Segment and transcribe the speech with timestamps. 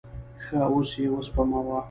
[0.43, 1.79] ښه، اوس یی وسپموه